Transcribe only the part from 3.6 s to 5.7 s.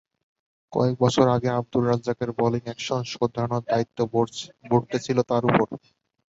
দায়িত্ব বর্তেছিল তাঁর ওপর।